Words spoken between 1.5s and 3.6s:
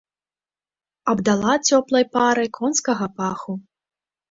цёплай парай конскага паху.